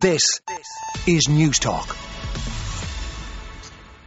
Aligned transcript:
This 0.00 0.40
is 1.06 1.26
Newstalk. 1.28 2.09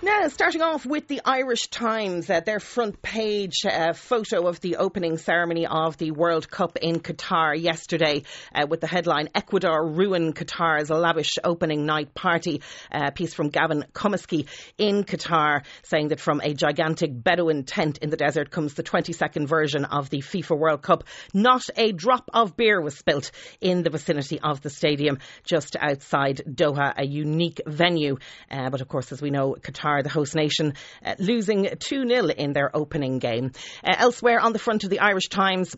Now, 0.03 0.27
starting 0.27 0.61
off 0.61 0.85
with 0.85 1.07
the 1.07 1.21
Irish 1.23 1.67
Times, 1.67 2.29
uh, 2.29 2.41
their 2.41 2.59
front 2.59 3.01
page 3.01 3.65
uh, 3.65 3.93
photo 3.93 4.47
of 4.47 4.59
the 4.59 4.75
opening 4.75 5.17
ceremony 5.17 5.65
of 5.65 5.95
the 5.95 6.11
World 6.11 6.51
Cup 6.51 6.75
in 6.75 6.99
Qatar 6.99 7.57
yesterday 7.57 8.23
uh, 8.53 8.67
with 8.67 8.81
the 8.81 8.87
headline 8.87 9.29
Ecuador 9.33 9.87
ruin 9.87 10.33
Qatar's 10.33 10.89
lavish 10.89 11.39
opening 11.41 11.85
night 11.85 12.13
party. 12.13 12.61
A 12.91 13.13
piece 13.13 13.33
from 13.33 13.47
Gavin 13.47 13.85
Cummiskey 13.93 14.47
in 14.77 15.05
Qatar 15.05 15.63
saying 15.83 16.09
that 16.09 16.19
from 16.19 16.41
a 16.41 16.53
gigantic 16.53 17.11
Bedouin 17.23 17.63
tent 17.63 17.99
in 17.99 18.09
the 18.09 18.17
desert 18.17 18.51
comes 18.51 18.73
the 18.73 18.83
22nd 18.83 19.47
version 19.47 19.85
of 19.85 20.09
the 20.09 20.19
FIFA 20.19 20.59
World 20.59 20.81
Cup. 20.81 21.05
Not 21.33 21.63
a 21.77 21.93
drop 21.93 22.29
of 22.33 22.57
beer 22.57 22.81
was 22.81 22.97
spilt 22.97 23.31
in 23.61 23.83
the 23.83 23.89
vicinity 23.89 24.41
of 24.41 24.59
the 24.59 24.69
stadium 24.69 25.19
just 25.45 25.77
outside 25.79 26.41
Doha, 26.45 26.93
a 26.97 27.05
unique 27.05 27.61
venue. 27.65 28.17
Uh, 28.51 28.69
but 28.69 28.81
of 28.81 28.89
course, 28.89 29.13
as 29.13 29.21
we 29.21 29.29
know, 29.29 29.55
Qatar 29.61 29.92
the 30.01 30.09
host 30.09 30.35
nation, 30.35 30.73
uh, 31.05 31.15
losing 31.19 31.69
2 31.79 32.07
0 32.07 32.27
in 32.29 32.53
their 32.53 32.75
opening 32.75 33.19
game. 33.19 33.51
Uh, 33.83 33.95
elsewhere 33.97 34.39
on 34.39 34.53
the 34.53 34.59
front 34.59 34.83
of 34.83 34.89
the 34.89 34.99
Irish 34.99 35.27
Times, 35.27 35.75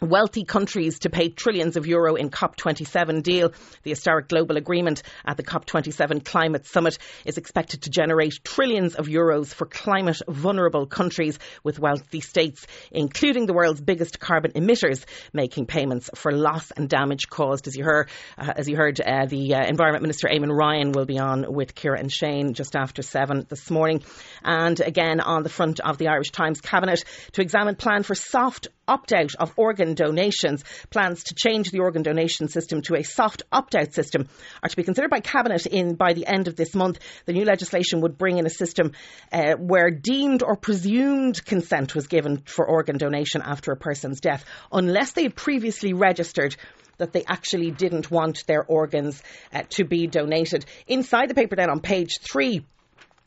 wealthy 0.00 0.44
countries 0.44 1.00
to 1.00 1.10
pay 1.10 1.28
trillions 1.28 1.76
of 1.76 1.86
euro 1.86 2.14
in 2.14 2.30
COP27 2.30 3.22
deal. 3.22 3.52
The 3.82 3.90
historic 3.90 4.28
global 4.28 4.56
agreement 4.56 5.02
at 5.26 5.36
the 5.36 5.42
COP27 5.42 6.24
climate 6.24 6.66
summit 6.66 6.98
is 7.24 7.38
expected 7.38 7.82
to 7.82 7.90
generate 7.90 8.42
trillions 8.42 8.94
of 8.94 9.06
euros 9.06 9.52
for 9.52 9.66
climate 9.66 10.20
vulnerable 10.28 10.86
countries 10.86 11.38
with 11.62 11.78
wealthy 11.78 12.20
states, 12.20 12.66
including 12.90 13.46
the 13.46 13.52
world's 13.52 13.80
biggest 13.80 14.18
carbon 14.18 14.52
emitters, 14.52 15.04
making 15.32 15.66
payments 15.66 16.08
for 16.14 16.32
loss 16.32 16.70
and 16.70 16.88
damage 16.88 17.28
caused. 17.28 17.66
As 17.66 17.76
you 17.76 17.84
heard, 17.84 18.08
uh, 18.38 18.52
as 18.56 18.68
you 18.68 18.76
heard, 18.76 19.00
uh, 19.00 19.26
the 19.26 19.54
uh, 19.54 19.66
Environment 19.66 20.02
Minister 20.02 20.28
Eamon 20.28 20.56
Ryan 20.56 20.92
will 20.92 21.06
be 21.06 21.18
on 21.18 21.52
with 21.52 21.74
Ciara 21.74 21.98
and 21.98 22.10
Shane 22.10 22.54
just 22.54 22.74
after 22.74 23.02
seven 23.02 23.46
this 23.48 23.70
morning, 23.70 24.02
and 24.42 24.80
again 24.80 25.20
on 25.20 25.42
the 25.42 25.48
front 25.48 25.80
of 25.80 25.98
the 25.98 26.08
Irish 26.08 26.30
Times 26.30 26.60
cabinet 26.60 27.04
to 27.32 27.42
examine 27.42 27.76
plan 27.76 28.02
for 28.02 28.14
soft 28.14 28.68
opt 28.90 29.12
out 29.12 29.34
of 29.38 29.52
organ 29.56 29.94
donations. 29.94 30.64
Plans 30.90 31.22
to 31.24 31.34
change 31.34 31.70
the 31.70 31.78
organ 31.78 32.02
donation 32.02 32.48
system 32.48 32.82
to 32.82 32.96
a 32.96 33.04
soft 33.04 33.44
opt 33.52 33.76
out 33.76 33.94
system 33.94 34.28
are 34.62 34.68
to 34.68 34.76
be 34.76 34.82
considered 34.82 35.10
by 35.10 35.20
Cabinet 35.20 35.64
in 35.66 35.94
by 35.94 36.12
the 36.12 36.26
end 36.26 36.48
of 36.48 36.56
this 36.56 36.74
month. 36.74 36.98
The 37.26 37.32
new 37.32 37.44
legislation 37.44 38.00
would 38.00 38.18
bring 38.18 38.38
in 38.38 38.46
a 38.46 38.50
system 38.50 38.92
uh, 39.32 39.54
where 39.54 39.90
deemed 39.90 40.42
or 40.42 40.56
presumed 40.56 41.44
consent 41.44 41.94
was 41.94 42.08
given 42.08 42.42
for 42.44 42.66
organ 42.66 42.98
donation 42.98 43.42
after 43.42 43.70
a 43.70 43.76
person's 43.76 44.20
death, 44.20 44.44
unless 44.72 45.12
they 45.12 45.22
had 45.22 45.36
previously 45.36 45.92
registered 45.92 46.56
that 46.98 47.12
they 47.12 47.24
actually 47.26 47.70
didn't 47.70 48.10
want 48.10 48.46
their 48.46 48.64
organs 48.64 49.22
uh, 49.52 49.62
to 49.70 49.84
be 49.84 50.06
donated. 50.06 50.66
Inside 50.86 51.30
the 51.30 51.34
paper, 51.34 51.56
then 51.56 51.70
on 51.70 51.80
page 51.80 52.18
three, 52.20 52.66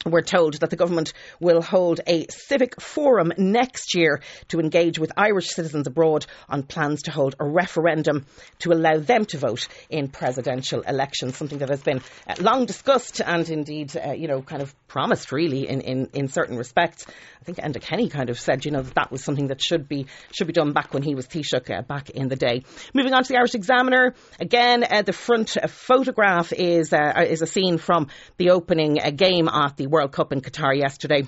we're 0.05 0.21
told 0.21 0.59
that 0.59 0.69
the 0.69 0.75
government 0.75 1.13
will 1.39 1.61
hold 1.61 2.01
a 2.07 2.27
civic 2.29 2.81
forum 2.81 3.31
next 3.37 3.95
year 3.95 4.21
to 4.49 4.59
engage 4.59 4.99
with 4.99 5.11
Irish 5.17 5.49
citizens 5.49 5.87
abroad 5.87 6.25
on 6.49 6.63
plans 6.63 7.03
to 7.03 7.11
hold 7.11 7.35
a 7.39 7.45
referendum 7.45 8.25
to 8.59 8.71
allow 8.71 8.97
them 8.97 9.25
to 9.25 9.37
vote 9.37 9.67
in 9.89 10.09
presidential 10.09 10.81
elections, 10.81 11.37
something 11.37 11.59
that 11.59 11.69
has 11.69 11.81
been 11.81 12.01
uh, 12.27 12.35
long 12.39 12.65
discussed 12.65 13.21
and 13.21 13.49
indeed, 13.49 13.95
uh, 13.95 14.11
you 14.11 14.27
know, 14.27 14.41
kind 14.41 14.61
of 14.61 14.73
promised 14.94 15.31
really 15.31 15.67
in, 15.67 15.81
in, 15.81 16.09
in 16.13 16.27
certain 16.27 16.55
respects. 16.55 17.08
I 17.41 17.44
think 17.44 17.58
Enda 17.58 17.81
Kenny 17.81 18.09
kind 18.09 18.30
of 18.30 18.39
said, 18.39 18.63
you 18.63 18.69
know, 18.69 18.83
that 18.83 18.94
that 18.94 19.11
was 19.11 19.23
something 19.23 19.47
that 19.47 19.59
should 19.59 19.89
be 19.89 20.05
should 20.31 20.45
be 20.45 20.53
done 20.53 20.72
back 20.72 20.94
when 20.94 21.02
he 21.02 21.16
was 21.16 21.27
Taoiseach 21.27 21.75
uh, 21.75 21.81
back 21.81 22.11
in 22.11 22.27
the 22.27 22.36
day. 22.36 22.61
Moving 22.94 23.14
on 23.14 23.23
to 23.23 23.30
the 23.30 23.38
Irish 23.38 23.55
Examiner, 23.55 24.14
again, 24.39 24.83
uh, 24.83 25.02
the 25.02 25.11
front 25.11 25.58
photograph 25.67 26.53
is 26.53 26.94
uh, 26.94 27.25
is 27.27 27.41
a 27.41 27.47
scene 27.47 27.80
from 27.80 28.08
the 28.38 28.52
opening 28.52 28.99
uh, 28.99 29.09
game 29.09 29.49
at 29.49 29.77
the 29.77 29.88
World 29.88 30.11
Cup 30.11 30.31
in 30.31 30.41
Qatar 30.41 30.77
yesterday. 30.77 31.23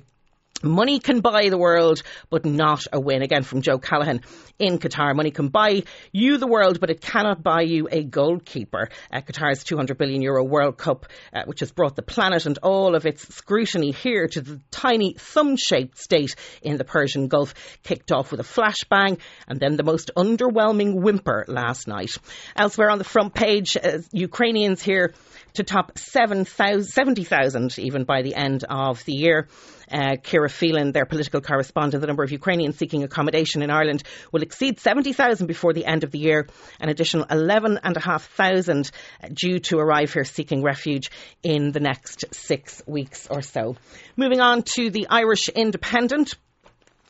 Money 0.66 1.00
can 1.00 1.22
buy 1.22 1.50
the 1.50 1.58
world, 1.58 2.02
but 2.30 2.46
not 2.46 2.86
a 2.92 3.00
win. 3.00 3.22
Again, 3.22 3.44
from 3.44 3.62
Joe 3.62 3.78
Callaghan 3.78 4.22
in 4.58 4.80
Qatar. 4.80 5.16
Money 5.16 5.32
can 5.32 5.50
buy 5.50 5.84
you 6.12 6.38
the 6.38 6.48
world, 6.48 6.80
but 6.80 6.90
it 6.90 7.02
cannot 7.02 7.44
buy 7.44 7.62
you 7.62 7.88
a 7.92 8.04
goalkeeper. 8.04 8.90
Uh, 9.12 9.22
Qatar's 9.22 9.64
200 9.64 9.98
billion 9.98 10.22
euro 10.22 10.44
World 10.44 10.78
Cup, 10.78 11.06
uh, 11.34 11.44
which 11.46 11.60
has 11.60 11.72
brought 11.72 11.96
the 11.96 12.02
planet 12.02 12.46
and 12.46 12.58
all 12.64 12.96
of 12.96 13.06
its 13.06 13.36
scrutiny 13.36 13.92
here 13.92 14.28
to 14.28 14.42
the 14.42 14.60
tiny 14.72 15.14
thumb 15.14 15.56
shaped 15.58 15.98
state 15.98 16.36
in 16.62 16.78
the 16.78 16.84
Persian 16.84 17.28
Gulf, 17.28 17.54
kicked 17.84 18.12
off 18.12 18.32
with 18.32 18.40
a 18.40 18.44
flashbang 18.44 19.20
and 19.48 19.60
then 19.60 19.76
the 19.76 19.84
most 19.84 20.12
underwhelming 20.18 21.02
whimper 21.02 21.46
last 21.48 21.88
night. 21.88 22.12
Elsewhere 22.56 22.90
on 22.90 22.98
the 22.98 23.04
front 23.04 23.34
page, 23.34 23.78
uh, 23.78 24.00
Ukrainians 24.12 24.82
here 24.82 25.14
to 25.56 25.64
top 25.64 25.98
70,000 25.98 27.80
even 27.80 28.04
by 28.04 28.22
the 28.22 28.36
end 28.36 28.64
of 28.70 29.04
the 29.06 29.14
year. 29.14 29.48
Uh, 29.92 30.16
Ciara 30.18 30.50
Phelan, 30.50 30.92
their 30.92 31.06
political 31.06 31.42
correspondent, 31.42 32.02
the 32.02 32.08
number 32.08 32.24
of 32.24 32.32
Ukrainians 32.32 32.78
seeking 32.78 33.04
accommodation 33.04 33.62
in 33.62 33.70
Ireland 33.70 34.04
will 34.32 34.42
exceed 34.42 34.80
70,000 34.80 35.48
before 35.48 35.74
the 35.74 35.86
end 35.86 36.04
of 36.04 36.12
the 36.12 36.20
year, 36.20 36.48
an 36.80 36.90
additional 36.90 37.26
11,500 37.30 38.92
due 39.34 39.60
to 39.60 39.78
arrive 39.78 40.14
here 40.14 40.24
seeking 40.24 40.64
refuge 40.64 41.12
in 41.44 41.72
the 41.72 41.80
next 41.80 42.26
six 42.34 42.82
weeks 42.86 43.28
or 43.30 43.42
so. 43.42 43.76
Moving 44.16 44.42
on 44.42 44.64
to 44.76 44.90
the 44.90 45.08
Irish 45.10 45.50
Independent. 45.50 46.36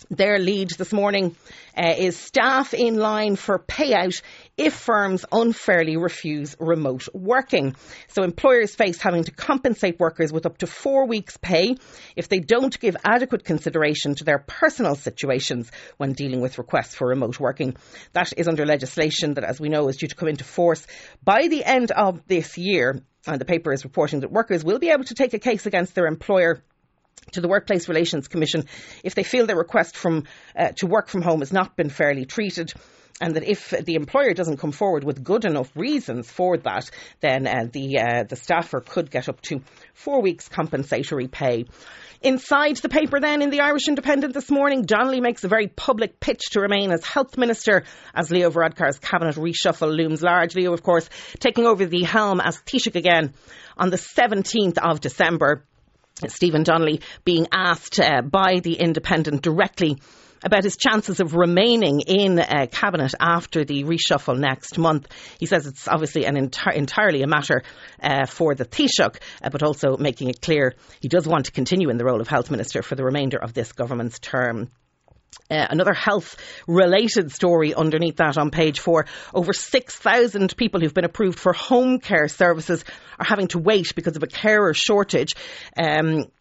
Their 0.09 0.39
lead 0.39 0.71
this 0.71 0.91
morning 0.93 1.35
uh, 1.75 1.95
is 1.97 2.17
staff 2.17 2.73
in 2.73 2.95
line 2.95 3.35
for 3.37 3.57
payout 3.57 4.21
if 4.57 4.73
firms 4.73 5.25
unfairly 5.31 5.97
refuse 5.97 6.55
remote 6.59 7.07
working. 7.13 7.75
So 8.09 8.23
employers 8.23 8.75
face 8.75 9.01
having 9.01 9.23
to 9.23 9.31
compensate 9.31 9.99
workers 9.99 10.31
with 10.31 10.45
up 10.45 10.59
to 10.59 10.67
four 10.67 11.07
weeks' 11.07 11.37
pay 11.37 11.77
if 12.15 12.29
they 12.29 12.39
don't 12.39 12.77
give 12.79 12.97
adequate 13.03 13.45
consideration 13.45 14.15
to 14.15 14.23
their 14.23 14.39
personal 14.39 14.95
situations 14.95 15.71
when 15.97 16.13
dealing 16.13 16.41
with 16.41 16.57
requests 16.57 16.95
for 16.95 17.07
remote 17.07 17.39
working. 17.39 17.75
That 18.13 18.33
is 18.37 18.47
under 18.47 18.65
legislation 18.65 19.35
that, 19.35 19.43
as 19.43 19.59
we 19.59 19.69
know, 19.69 19.87
is 19.87 19.97
due 19.97 20.07
to 20.07 20.15
come 20.15 20.29
into 20.29 20.43
force 20.43 20.85
by 21.23 21.47
the 21.47 21.63
end 21.63 21.91
of 21.91 22.27
this 22.27 22.57
year. 22.57 23.01
And 23.27 23.41
the 23.41 23.45
paper 23.45 23.73
is 23.73 23.83
reporting 23.83 24.19
that 24.19 24.31
workers 24.31 24.63
will 24.63 24.77
be 24.77 24.89
able 24.89 25.05
to 25.05 25.15
take 25.15 25.33
a 25.33 25.39
case 25.39 25.65
against 25.65 25.95
their 25.95 26.05
employer 26.05 26.61
to 27.31 27.41
the 27.41 27.47
Workplace 27.47 27.87
Relations 27.87 28.27
Commission 28.27 28.65
if 29.03 29.15
they 29.15 29.23
feel 29.23 29.45
their 29.45 29.57
request 29.57 29.97
from 29.97 30.23
uh, 30.57 30.71
to 30.77 30.87
work 30.87 31.07
from 31.07 31.21
home 31.21 31.39
has 31.39 31.53
not 31.53 31.75
been 31.75 31.89
fairly 31.89 32.25
treated. 32.25 32.73
And 33.21 33.37
that 33.37 33.43
if 33.43 33.69
the 33.69 33.95
employer 33.95 34.33
doesn't 34.33 34.57
come 34.57 34.73
forward 34.73 35.05
with 35.05 35.23
good 35.23 35.45
enough 35.45 35.71
reasons 35.73 36.29
for 36.29 36.57
that, 36.57 36.91
then 37.21 37.47
uh, 37.47 37.67
the 37.71 37.97
uh, 37.97 38.23
the 38.23 38.35
staffer 38.35 38.81
could 38.81 39.09
get 39.09 39.29
up 39.29 39.39
to 39.43 39.61
four 39.93 40.21
weeks 40.21 40.49
compensatory 40.49 41.29
pay. 41.29 41.65
Inside 42.21 42.77
the 42.77 42.89
paper, 42.89 43.19
then, 43.21 43.41
in 43.41 43.51
the 43.51 43.61
Irish 43.61 43.87
Independent 43.87 44.33
this 44.33 44.49
morning, 44.49 44.81
Donnelly 44.81 45.21
makes 45.21 45.43
a 45.43 45.47
very 45.47 45.67
public 45.67 46.19
pitch 46.19 46.41
to 46.51 46.59
remain 46.59 46.91
as 46.91 47.05
Health 47.05 47.37
Minister 47.37 47.83
as 48.13 48.31
Leo 48.31 48.49
Varadkar's 48.49 48.99
cabinet 48.99 49.35
reshuffle 49.35 49.95
looms 49.95 50.23
large. 50.23 50.55
Leo, 50.55 50.73
of 50.73 50.81
course, 50.81 51.09
taking 51.39 51.67
over 51.67 51.85
the 51.85 52.03
helm 52.03 52.41
as 52.41 52.57
Taoiseach 52.63 52.95
again 52.95 53.33
on 53.77 53.91
the 53.91 53.97
17th 53.97 54.77
of 54.79 55.01
December. 55.01 55.63
Stephen 56.27 56.63
Donnelly 56.63 57.01
being 57.25 57.47
asked 57.51 57.99
uh, 57.99 58.21
by 58.21 58.61
the 58.63 58.73
Independent 58.73 59.41
directly 59.41 59.97
about 60.43 60.63
his 60.63 60.77
chances 60.77 61.19
of 61.19 61.33
remaining 61.33 62.01
in 62.01 62.39
uh, 62.39 62.67
cabinet 62.71 63.13
after 63.19 63.65
the 63.65 63.83
reshuffle 63.83 64.37
next 64.37 64.77
month. 64.77 65.07
He 65.39 65.45
says 65.45 65.65
it's 65.65 65.87
obviously 65.87 66.25
an 66.25 66.35
enti- 66.35 66.75
entirely 66.75 67.23
a 67.23 67.27
matter 67.27 67.63
uh, 68.01 68.27
for 68.27 68.53
the 68.53 68.65
Taoiseach, 68.65 69.17
uh, 69.41 69.49
but 69.49 69.63
also 69.63 69.97
making 69.97 70.29
it 70.29 70.41
clear 70.41 70.75
he 71.01 71.07
does 71.07 71.27
want 71.27 71.45
to 71.45 71.51
continue 71.51 71.89
in 71.89 71.97
the 71.97 72.05
role 72.05 72.21
of 72.21 72.27
health 72.27 72.51
minister 72.51 72.81
for 72.81 72.95
the 72.95 73.03
remainder 73.03 73.37
of 73.37 73.53
this 73.53 73.71
government's 73.71 74.19
term. 74.19 74.69
Uh, 75.47 75.67
another 75.69 75.93
health 75.93 76.37
related 76.67 77.31
story 77.31 77.75
underneath 77.75 78.15
that 78.15 78.35
on 78.35 78.49
page 78.49 78.79
four. 78.79 79.05
Over 79.31 79.53
6,000 79.53 80.57
people 80.57 80.79
who've 80.79 80.93
been 80.93 81.05
approved 81.05 81.37
for 81.37 81.53
home 81.53 81.99
care 81.99 82.27
services 82.27 82.83
are 83.19 83.25
having 83.25 83.47
to 83.49 83.59
wait 83.59 83.93
because 83.95 84.15
of 84.15 84.23
a 84.23 84.27
carer 84.27 84.73
shortage. 84.73 85.35
Um, 85.77 86.31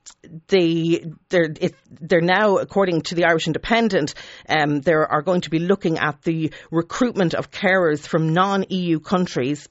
they 0.48 1.04
they're 1.28 1.52
it, 1.60 1.74
they're 1.90 2.22
now, 2.22 2.56
according 2.56 3.02
to 3.02 3.14
the 3.14 3.24
Irish 3.26 3.46
Independent, 3.46 4.14
um, 4.48 4.80
they 4.80 4.94
are 4.94 5.22
going 5.22 5.42
to 5.42 5.50
be 5.50 5.58
looking 5.58 5.98
at 5.98 6.22
the 6.22 6.52
recruitment 6.70 7.34
of 7.34 7.50
carers 7.50 8.06
from 8.06 8.32
non-EU 8.32 9.00
countries 9.00 9.68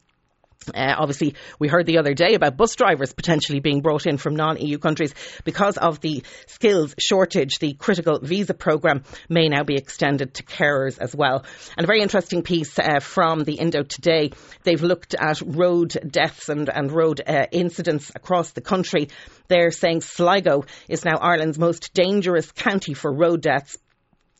uh, 0.69 0.95
obviously, 0.97 1.35
we 1.59 1.67
heard 1.67 1.85
the 1.85 1.97
other 1.97 2.13
day 2.13 2.33
about 2.35 2.57
bus 2.57 2.75
drivers 2.75 3.13
potentially 3.13 3.59
being 3.59 3.81
brought 3.81 4.05
in 4.05 4.17
from 4.17 4.35
non 4.35 4.57
EU 4.59 4.77
countries 4.77 5.13
because 5.43 5.77
of 5.77 5.99
the 6.01 6.23
skills 6.47 6.95
shortage. 6.99 7.59
The 7.59 7.73
critical 7.73 8.19
visa 8.19 8.53
programme 8.53 9.03
may 9.29 9.49
now 9.49 9.63
be 9.63 9.75
extended 9.75 10.35
to 10.35 10.43
carers 10.43 10.97
as 10.99 11.15
well. 11.15 11.45
And 11.77 11.83
a 11.83 11.87
very 11.87 12.01
interesting 12.01 12.43
piece 12.43 12.77
uh, 12.79 12.99
from 12.99 13.43
the 13.43 13.55
Indo 13.55 13.83
today. 13.83 14.31
They've 14.63 14.81
looked 14.81 15.15
at 15.15 15.41
road 15.41 15.95
deaths 16.09 16.49
and, 16.49 16.69
and 16.69 16.91
road 16.91 17.21
uh, 17.25 17.47
incidents 17.51 18.11
across 18.15 18.51
the 18.51 18.61
country. 18.61 19.09
They're 19.47 19.71
saying 19.71 20.01
Sligo 20.01 20.65
is 20.87 21.05
now 21.05 21.17
Ireland's 21.17 21.59
most 21.59 21.93
dangerous 21.93 22.51
county 22.51 22.93
for 22.93 23.11
road 23.11 23.41
deaths 23.41 23.77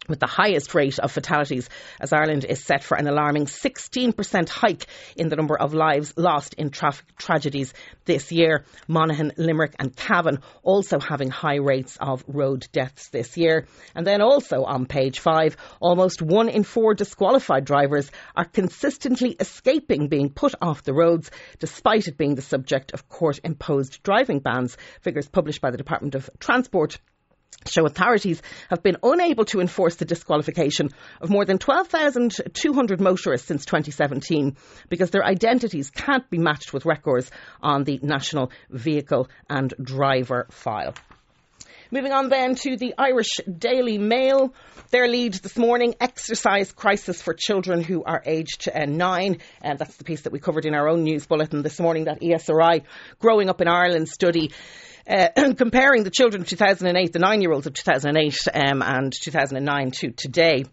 with 0.08 0.20
the 0.20 0.28
highest 0.28 0.74
rate 0.76 1.00
of 1.00 1.12
fatalities 1.12 1.70
as 2.00 2.14
Ireland 2.14 2.46
is 2.46 2.64
set 2.64 2.84
for 2.84 2.98
an 2.98 3.08
alarming 3.08 3.46
16% 3.46 4.50
hike 4.50 4.88
in 5.16 5.30
the 5.30 5.36
number 5.36 5.58
of 5.58 5.74
lives 5.74 6.14
lost 6.18 6.54
in 6.56 6.70
traffic 6.70 7.06
tragedies 7.18 7.74
this 8.06 8.32
year. 8.32 8.66
Monaghan, 8.88 9.32
Limerick 9.38 9.76
and 9.80 9.96
Cavan 9.96 10.40
also 10.62 11.00
having 11.00 11.30
high 11.30 11.58
rates 11.58 11.98
of 12.00 12.24
road 12.28 12.68
deaths 12.72 13.10
this 13.10 13.38
year. 13.38 13.68
And 13.96 14.06
then 14.06 14.22
also 14.22 14.64
on 14.64 14.86
page 14.86 15.20
five, 15.20 15.58
almost 15.80 16.22
one 16.22 16.50
in 16.50 16.64
four 16.64 16.94
disqualified 16.94 17.66
drivers 17.66 18.12
are 18.36 18.46
consistently 18.46 19.36
escaping 19.40 20.08
being 20.08 20.30
put 20.30 20.56
off 20.62 20.84
the 20.84 20.94
roads 20.94 21.32
despite 21.60 22.08
it 22.08 22.18
being 22.18 22.36
the 22.36 22.42
subject 22.42 22.94
of 22.94 23.08
court 23.08 23.40
imposed 23.44 24.04
driving 24.04 24.40
bans. 24.40 24.78
Figures 25.02 25.28
published 25.30 25.62
by 25.62 25.72
the 25.72 25.78
Department 25.78 26.16
of 26.16 26.30
Transport 26.40 26.98
show 27.68 27.86
authorities 27.86 28.42
have 28.70 28.84
been 28.84 28.98
unable 29.04 29.46
to 29.46 29.60
enforce 29.60 29.96
the 29.96 30.06
disqualification 30.06 30.90
of 31.22 31.30
more 31.30 31.46
than 31.46 31.58
12,200 31.58 33.02
motorists 33.02 33.48
since 33.48 33.66
2017 33.66 34.56
because 34.90 35.12
their 35.12 35.24
identities 35.24 35.90
can't 35.90 36.30
be 36.30 36.38
matched 36.38 36.74
with 36.74 36.86
records 36.86 37.30
on 37.62 37.84
the 37.84 38.00
National 38.02 38.52
Vehicle 38.70 39.30
and 39.50 39.74
Driver 39.82 40.48
file. 40.50 40.94
Moving 41.94 42.12
on 42.12 42.30
then 42.30 42.56
to 42.56 42.76
the 42.76 42.96
Irish 42.98 43.40
Daily 43.46 44.00
Mail. 44.00 44.56
Their 44.90 45.08
lead 45.08 45.36
this 45.36 45.56
morning, 45.56 45.94
exercise 46.00 46.72
crisis 46.72 47.22
for 47.22 47.36
children 47.36 47.84
who 47.84 48.04
are 48.04 48.20
aged 48.26 48.68
uh, 48.68 48.86
nine. 48.86 49.38
And 49.62 49.78
that's 49.78 49.98
the 49.98 50.04
piece 50.04 50.22
that 50.22 50.34
we 50.34 50.40
covered 50.40 50.66
in 50.66 50.74
our 50.74 50.90
own 50.90 51.04
news 51.04 51.28
bulletin 51.28 51.62
this 51.62 51.80
morning, 51.80 52.06
that 52.06 52.22
ESRI 52.22 52.82
Growing 53.20 53.48
Up 53.48 53.62
in 53.62 53.68
Ireland 53.68 54.10
study 54.10 54.54
uh, 55.08 55.28
comparing 55.56 56.04
the 56.04 56.10
children 56.10 56.42
of 56.42 56.48
2008, 56.48 57.14
the 57.14 57.20
nine 57.20 57.42
year 57.42 57.52
olds 57.52 57.68
of 57.68 57.76
2008 57.76 58.48
um, 58.56 58.82
and 58.82 59.14
2009 59.14 59.92
to 59.92 60.10
today. 60.14 60.66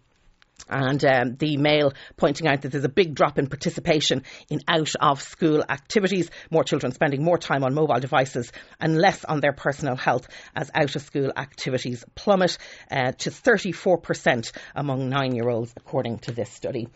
And 0.68 1.04
um, 1.04 1.36
the 1.36 1.56
Mail 1.56 1.92
pointing 2.16 2.46
out 2.46 2.62
that 2.62 2.72
there's 2.72 2.84
a 2.84 2.88
big 2.88 3.14
drop 3.14 3.38
in 3.38 3.48
participation 3.48 4.24
in 4.48 4.60
out 4.68 4.92
of 5.00 5.22
school 5.22 5.64
activities, 5.68 6.30
more 6.50 6.64
children 6.64 6.92
spending 6.92 7.22
more 7.22 7.38
time 7.38 7.64
on 7.64 7.74
mobile 7.74 8.00
devices 8.00 8.52
and 8.80 8.98
less 8.98 9.24
on 9.24 9.40
their 9.40 9.52
personal 9.52 9.96
health 9.96 10.28
as 10.54 10.70
out 10.74 10.94
of 10.96 11.02
school 11.02 11.32
activities 11.36 12.04
plummet 12.14 12.58
uh, 12.90 13.12
to 13.12 13.30
34% 13.30 14.52
among 14.74 15.08
nine 15.08 15.34
year 15.34 15.48
olds, 15.48 15.72
according 15.76 16.18
to 16.18 16.32
this 16.32 16.50
study. 16.50 16.88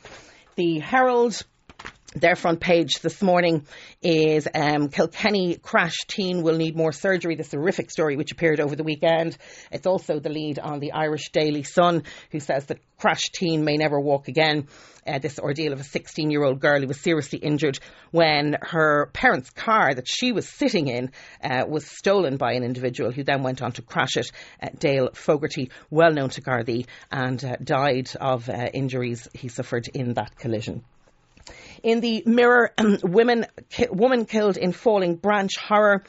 The 0.56 0.78
Herald 0.78 1.40
their 2.14 2.36
front 2.36 2.60
page 2.60 3.00
this 3.00 3.20
morning 3.22 3.66
is 4.00 4.46
um, 4.54 4.88
Kilkenny 4.88 5.56
crash 5.56 5.96
teen 6.06 6.42
will 6.42 6.56
need 6.56 6.76
more 6.76 6.92
surgery. 6.92 7.34
This 7.34 7.50
horrific 7.50 7.90
story 7.90 8.16
which 8.16 8.30
appeared 8.30 8.60
over 8.60 8.76
the 8.76 8.84
weekend. 8.84 9.36
It's 9.72 9.86
also 9.86 10.20
the 10.20 10.28
lead 10.28 10.60
on 10.60 10.78
the 10.78 10.92
Irish 10.92 11.30
Daily 11.32 11.64
Sun, 11.64 12.04
who 12.30 12.38
says 12.38 12.66
the 12.66 12.78
crash 12.98 13.30
teen 13.34 13.64
may 13.64 13.76
never 13.76 13.98
walk 13.98 14.28
again. 14.28 14.68
Uh, 15.06 15.18
this 15.18 15.38
ordeal 15.38 15.72
of 15.72 15.80
a 15.80 15.84
16 15.84 16.30
year 16.30 16.44
old 16.44 16.60
girl 16.60 16.80
who 16.80 16.86
was 16.86 17.00
seriously 17.00 17.38
injured 17.38 17.78
when 18.12 18.56
her 18.62 19.10
parents' 19.12 19.50
car 19.50 19.92
that 19.92 20.08
she 20.08 20.30
was 20.30 20.48
sitting 20.48 20.86
in 20.86 21.10
uh, 21.42 21.64
was 21.68 21.84
stolen 21.84 22.36
by 22.36 22.52
an 22.52 22.62
individual 22.62 23.10
who 23.10 23.24
then 23.24 23.42
went 23.42 23.60
on 23.60 23.72
to 23.72 23.82
crash 23.82 24.16
it. 24.16 24.30
Uh, 24.62 24.68
Dale 24.78 25.10
Fogarty, 25.14 25.70
well 25.90 26.12
known 26.12 26.30
to 26.30 26.40
Gardaí, 26.40 26.86
and 27.10 27.44
uh, 27.44 27.56
died 27.62 28.10
of 28.20 28.48
uh, 28.48 28.68
injuries 28.72 29.28
he 29.34 29.48
suffered 29.48 29.88
in 29.88 30.14
that 30.14 30.38
collision. 30.38 30.84
In 31.82 32.00
the 32.00 32.22
Mirror, 32.26 32.72
um, 32.78 32.98
women, 33.02 33.46
woman 33.90 34.24
killed 34.24 34.56
in 34.56 34.72
falling 34.72 35.16
branch 35.16 35.52
horror. 35.58 36.04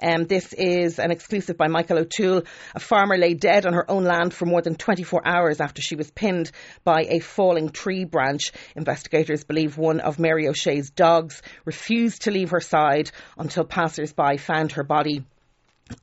Um, 0.00 0.26
this 0.26 0.52
is 0.52 0.98
an 0.98 1.10
exclusive 1.10 1.56
by 1.56 1.66
Michael 1.66 1.98
O'Toole. 1.98 2.42
A 2.74 2.80
farmer 2.80 3.18
lay 3.18 3.34
dead 3.34 3.66
on 3.66 3.72
her 3.72 3.90
own 3.90 4.04
land 4.04 4.32
for 4.32 4.46
more 4.46 4.62
than 4.62 4.76
24 4.76 5.26
hours 5.26 5.60
after 5.60 5.82
she 5.82 5.96
was 5.96 6.10
pinned 6.10 6.52
by 6.84 7.02
a 7.08 7.18
falling 7.18 7.70
tree 7.70 8.04
branch. 8.04 8.52
Investigators 8.76 9.44
believe 9.44 9.76
one 9.76 10.00
of 10.00 10.18
Mary 10.18 10.46
O'Shea's 10.46 10.90
dogs 10.90 11.42
refused 11.64 12.22
to 12.22 12.30
leave 12.30 12.50
her 12.50 12.60
side 12.60 13.10
until 13.36 13.64
passers 13.64 14.12
by 14.12 14.36
found 14.36 14.72
her 14.72 14.84
body 14.84 15.24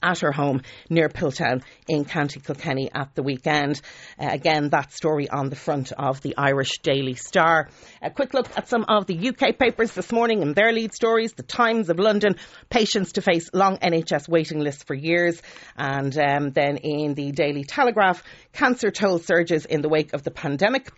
at 0.02 0.20
her 0.20 0.32
home 0.32 0.62
near 0.90 1.10
Piltown 1.10 1.64
in 1.88 2.06
County 2.06 2.40
Kilkenny 2.40 2.90
at 2.94 3.14
the 3.16 3.24
weekend. 3.24 3.82
Uh, 4.20 4.30
again, 4.32 4.70
that 4.70 4.94
story 4.94 5.30
on 5.30 5.50
the 5.50 5.56
front 5.56 5.92
of 5.92 6.22
the 6.22 6.36
Irish 6.38 6.80
Daily 6.84 7.16
Star. 7.16 7.70
A 8.02 8.10
quick 8.10 8.34
look 8.34 8.48
at 8.58 8.68
some 8.68 8.86
of 8.88 9.06
the 9.08 9.30
UK 9.30 9.58
papers 9.58 9.92
this 9.94 10.12
morning 10.12 10.42
and 10.42 10.56
their 10.56 10.72
lead 10.72 10.94
stories. 10.94 11.34
The 11.34 11.44
Times 11.44 11.90
of 11.90 12.00
London, 12.00 12.36
patients 12.70 13.14
to 13.14 13.22
face 13.22 13.50
long 13.54 13.78
NHS 13.78 14.28
waiting 14.28 14.60
lists 14.60 14.84
for 14.84 14.94
years. 14.94 15.42
And 15.78 16.18
um, 16.18 16.52
then 16.52 16.78
in 16.78 17.14
the 17.14 17.32
Daily 17.32 17.64
Telegraph, 17.64 18.24
cancer 18.54 18.92
toll 18.92 19.20
surges 19.20 19.66
in 19.66 19.82
the 19.82 19.90
wake 19.90 20.14
of 20.14 20.24
the 20.24 20.32
pandemic 20.32 20.92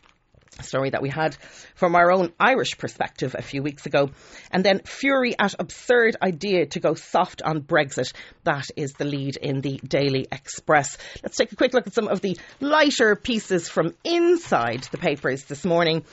story 0.63 0.89
that 0.91 1.01
we 1.01 1.09
had 1.09 1.35
from 1.75 1.95
our 1.95 2.11
own 2.11 2.33
Irish 2.39 2.77
perspective 2.77 3.35
a 3.37 3.41
few 3.41 3.63
weeks 3.63 3.85
ago. 3.85 4.11
And 4.51 4.63
then 4.63 4.81
fury 4.85 5.35
at 5.37 5.55
absurd 5.59 6.15
idea 6.21 6.65
to 6.67 6.79
go 6.79 6.93
soft 6.93 7.41
on 7.41 7.61
Brexit. 7.61 8.13
That 8.43 8.65
is 8.75 8.93
the 8.93 9.05
lead 9.05 9.37
in 9.37 9.61
the 9.61 9.79
Daily 9.87 10.27
Express. 10.31 10.97
Let's 11.23 11.37
take 11.37 11.51
a 11.51 11.55
quick 11.55 11.73
look 11.73 11.87
at 11.87 11.93
some 11.93 12.07
of 12.07 12.21
the 12.21 12.37
lighter 12.59 13.15
pieces 13.15 13.69
from 13.69 13.93
inside 14.03 14.83
the 14.91 14.97
papers 14.97 15.43
this 15.45 15.65
morning. 15.65 16.03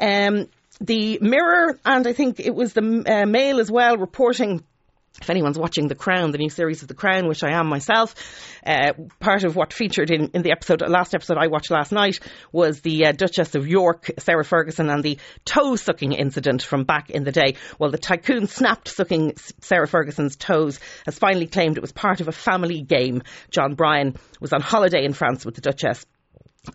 Um, 0.00 0.48
the 0.80 1.18
Mirror, 1.20 1.78
and 1.84 2.06
I 2.06 2.12
think 2.12 2.40
it 2.40 2.54
was 2.54 2.72
the 2.72 3.04
uh, 3.06 3.26
Mail 3.26 3.60
as 3.60 3.70
well, 3.70 3.96
reporting 3.96 4.64
if 5.20 5.30
anyone's 5.30 5.58
watching 5.58 5.88
The 5.88 5.94
Crown, 5.94 6.30
the 6.30 6.38
new 6.38 6.48
series 6.48 6.82
of 6.82 6.88
The 6.88 6.94
Crown, 6.94 7.28
which 7.28 7.44
I 7.44 7.52
am 7.52 7.66
myself, 7.66 8.14
uh, 8.66 8.92
part 9.20 9.44
of 9.44 9.54
what 9.56 9.72
featured 9.72 10.10
in, 10.10 10.30
in 10.34 10.42
the 10.42 10.52
episode, 10.52 10.82
last 10.88 11.14
episode 11.14 11.36
I 11.38 11.48
watched 11.48 11.70
last 11.70 11.92
night, 11.92 12.18
was 12.50 12.80
the 12.80 13.06
uh, 13.06 13.12
Duchess 13.12 13.54
of 13.54 13.66
York, 13.66 14.10
Sarah 14.18 14.44
Ferguson, 14.44 14.88
and 14.88 15.02
the 15.02 15.18
toe 15.44 15.76
sucking 15.76 16.12
incident 16.12 16.62
from 16.62 16.84
back 16.84 17.10
in 17.10 17.24
the 17.24 17.32
day. 17.32 17.56
Well, 17.78 17.90
the 17.90 17.98
tycoon 17.98 18.46
snapped 18.46 18.88
sucking 18.88 19.34
Sarah 19.60 19.86
Ferguson's 19.86 20.36
toes 20.36 20.80
has 21.04 21.18
finally 21.18 21.46
claimed 21.46 21.76
it 21.76 21.82
was 21.82 21.92
part 21.92 22.20
of 22.20 22.28
a 22.28 22.32
family 22.32 22.80
game. 22.80 23.22
John 23.50 23.74
Bryan 23.74 24.16
was 24.40 24.52
on 24.52 24.60
holiday 24.60 25.04
in 25.04 25.12
France 25.12 25.44
with 25.44 25.54
the 25.54 25.60
Duchess 25.60 26.04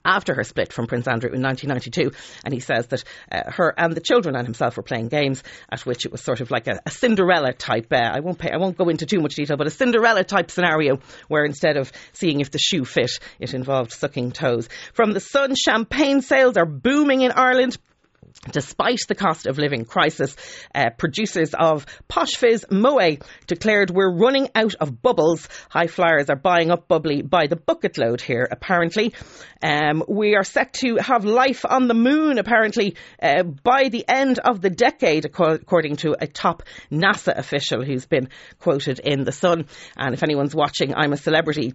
after 0.04 0.34
her 0.34 0.44
split 0.44 0.74
from 0.74 0.88
Prince 0.88 1.08
Andrew 1.08 1.32
in 1.32 1.42
1992, 1.42 2.12
and 2.44 2.54
he 2.54 2.60
says 2.60 2.88
that 2.88 3.04
uh, 3.32 3.52
her 3.52 3.74
and 3.78 3.94
the 3.94 4.02
children 4.02 4.36
and 4.36 4.46
himself 4.46 4.76
were 4.76 4.84
playing 4.84 5.08
games 5.08 5.44
at 5.72 5.86
which 5.86 6.06
it 6.06 6.12
was 6.12 6.22
sort 6.22 6.42
of 6.42 6.52
like 6.52 6.68
a, 6.68 6.82
a 6.86 6.92
Cinderella 6.92 7.54
type. 7.54 7.88
Uh, 7.92 7.96
I 7.98 8.20
won't 8.20 8.38
pay, 8.38 8.52
I 8.52 8.58
won't 8.58 8.78
go 8.78 8.90
into 8.90 9.06
too 9.06 9.22
much 9.22 9.36
detail, 9.36 9.56
but 9.56 9.68
a 9.68 9.72
Cinderella 9.72 10.26
type 10.26 10.52
scenario 10.52 11.00
where 11.30 11.46
instead 11.46 11.78
of 11.78 11.92
seeing 12.12 12.42
if 12.42 12.52
the 12.52 12.60
shoe 12.60 12.84
fit, 12.84 13.12
it 13.40 13.54
involved 13.54 13.94
sucking 13.94 14.34
toes. 14.34 14.68
From 14.94 15.14
the 15.14 15.22
Sun, 15.22 15.56
champagne 15.56 16.22
sales 16.22 16.58
are 16.58 16.66
booming 16.66 17.22
in 17.22 17.32
Ireland. 17.32 17.78
Despite 18.52 19.02
the 19.08 19.16
cost 19.16 19.48
of 19.48 19.58
living 19.58 19.86
crisis, 19.86 20.36
uh, 20.74 20.90
producers 20.98 21.54
of 21.54 21.86
Posh 22.08 22.36
Fizz 22.36 22.66
Moët 22.72 23.24
declared 23.48 23.90
we're 23.90 24.14
running 24.14 24.50
out 24.56 24.76
of 24.76 25.02
bubbles. 25.02 25.48
High 25.70 25.88
flyers 25.88 26.30
are 26.30 26.36
buying 26.36 26.72
up 26.72 26.88
bubbly 26.88 27.22
by 27.22 27.48
the 27.48 27.56
bucket 27.56 27.98
load 27.98 28.22
here, 28.22 28.48
apparently. 28.50 29.14
Um, 29.62 30.04
we 30.08 30.36
are 30.36 30.44
set 30.44 30.74
to 30.82 30.98
have 30.98 31.26
life 31.26 31.66
on 31.68 31.88
the 31.88 31.94
moon, 31.94 32.38
apparently, 32.38 32.96
uh, 33.22 33.44
by 33.44 33.90
the 33.90 34.06
end 34.08 34.40
of 34.40 34.62
the 34.62 34.70
decade, 34.70 35.26
according 35.26 35.98
to 35.98 36.16
a 36.20 36.28
top 36.28 36.64
NASA 36.92 37.38
official 37.38 37.84
who's 37.84 38.06
been 38.06 38.30
quoted 38.60 39.00
in 39.00 39.24
The 39.24 39.32
Sun. 39.32 39.66
And 39.98 40.14
if 40.14 40.24
anyone's 40.24 40.56
watching 40.56 40.94
I'm 40.96 41.14
a 41.14 41.18
Celebrity, 41.18 41.74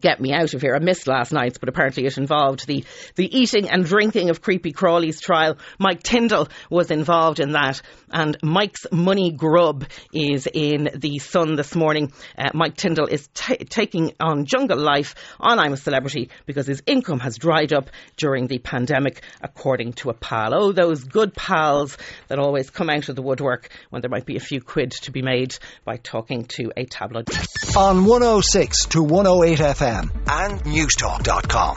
get 0.00 0.20
me 0.20 0.32
out 0.32 0.54
of 0.54 0.60
here. 0.60 0.74
I 0.74 0.78
missed 0.78 1.06
last 1.06 1.32
night's, 1.32 1.58
but 1.58 1.68
apparently 1.68 2.06
it 2.06 2.18
involved 2.18 2.66
the, 2.66 2.84
the 3.14 3.38
eating 3.38 3.68
and 3.68 3.84
drinking 3.84 4.30
of 4.30 4.40
Creepy 4.40 4.72
Crawley's 4.72 5.20
trial. 5.20 5.56
Mike 5.78 6.02
Tindall 6.02 6.48
was 6.70 6.90
involved 6.90 7.40
in 7.40 7.52
that, 7.52 7.82
and 8.10 8.36
Mike's 8.42 8.86
Money 8.92 9.32
Grub 9.32 9.84
is 10.12 10.46
in 10.52 10.90
the 10.94 11.18
Sun 11.18 11.56
this 11.56 11.74
morning. 11.74 12.12
Uh, 12.36 12.50
Mike 12.54 12.76
Tindall 12.76 13.06
is 13.06 13.28
t- 13.34 13.56
taking 13.56 14.12
on 14.20 14.44
jungle 14.44 14.78
life 14.78 15.14
on 15.40 15.58
I'm 15.58 15.72
a 15.72 15.76
Celebrity 15.76 16.30
because 16.46 16.66
his 16.66 16.82
income 16.86 17.20
has 17.20 17.36
dried 17.36 17.72
up 17.72 17.90
during 18.16 18.46
the 18.46 18.58
pandemic, 18.58 19.22
according 19.40 19.94
to 19.94 20.10
a 20.10 20.14
pal. 20.14 20.54
Oh, 20.54 20.72
those 20.72 21.04
good 21.04 21.34
pals 21.34 21.96
that 22.28 22.38
always 22.38 22.70
come 22.70 22.90
out 22.90 23.08
of 23.08 23.16
the 23.16 23.22
woodwork 23.22 23.70
when 23.90 24.02
there 24.02 24.10
might 24.10 24.26
be 24.26 24.36
a 24.36 24.40
few 24.40 24.60
quid 24.60 24.90
to 25.02 25.10
be 25.10 25.22
made 25.22 25.56
by 25.84 25.96
talking 25.96 26.44
to 26.56 26.72
a 26.76 26.84
tabloid. 26.84 27.28
On 27.76 28.04
106 28.04 28.86
to 28.86 29.02
108 29.02 29.58
FM 29.58 29.85
and 29.86 30.60
Newstalk.com. 30.64 31.76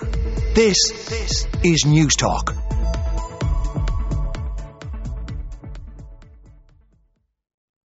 This, 0.53 0.77
this 1.09 1.47
is 1.63 1.83
Newstalk. 1.85 2.68